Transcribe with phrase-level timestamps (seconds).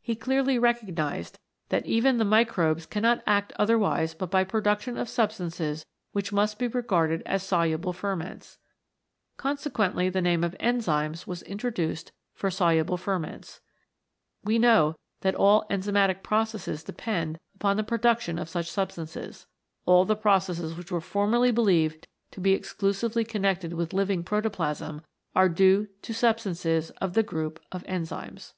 [0.00, 4.14] He clearly recognised that even the 93 CHEMICAL PHENOMENA IN LIFE microbes cannot act otherwise
[4.14, 8.58] but by production of substances which must be regarded as Soluble Ferments.
[9.36, 13.60] Consequently the name of Enzymes was introduced for soluble ferments.
[14.42, 19.46] We know that all enzymatic processes depend upon the production of such substances.
[19.86, 25.02] All the processes which were formerly believed to be exclusively connected with living protoplasm
[25.36, 28.54] are due to substances of the group of Enzymes.